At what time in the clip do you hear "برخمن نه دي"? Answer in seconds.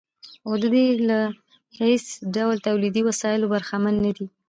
3.53-4.25